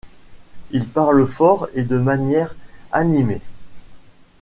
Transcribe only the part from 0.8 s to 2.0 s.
parlent fort, et de